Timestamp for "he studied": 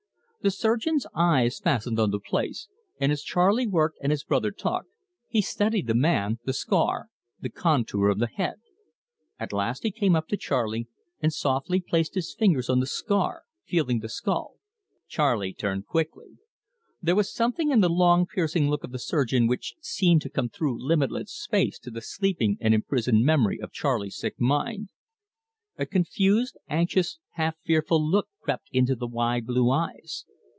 5.29-5.85